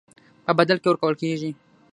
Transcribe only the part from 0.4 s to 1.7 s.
په بدل کې ورکول کېږي.